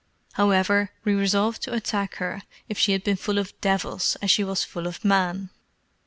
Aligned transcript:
However, 0.33 0.89
we 1.05 1.13
resolved 1.13 1.61
to 1.61 1.73
attack 1.75 2.15
her 2.15 2.41
if 2.67 2.75
she 2.79 2.93
had 2.93 3.03
been 3.03 3.17
full 3.17 3.37
of 3.37 3.53
devils 3.61 4.17
as 4.19 4.31
she 4.31 4.43
was 4.43 4.63
full 4.63 4.87
of 4.87 5.05
men. 5.05 5.51